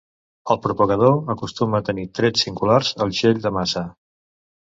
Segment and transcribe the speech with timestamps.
[0.53, 3.87] El propagador acostuma a tenir trets singulars al shell de massa.